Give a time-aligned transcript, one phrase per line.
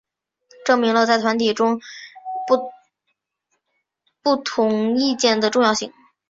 [0.65, 1.79] 证明了在团体中
[4.23, 5.93] 不同意见的重要性。